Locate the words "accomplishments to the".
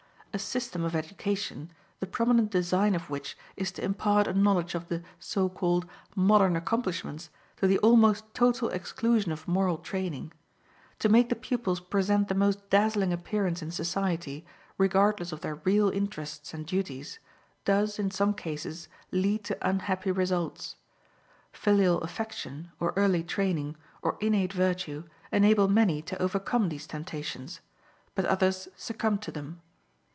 6.55-7.77